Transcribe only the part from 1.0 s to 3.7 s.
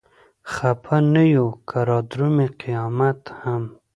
نه يو که رادرومي قيامت هم